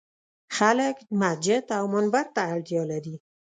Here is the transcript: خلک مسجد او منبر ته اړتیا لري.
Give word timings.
خلک 0.57 0.97
مسجد 1.21 1.65
او 1.77 1.83
منبر 1.93 2.25
ته 2.35 2.41
اړتیا 2.53 2.83
لري. 2.91 3.15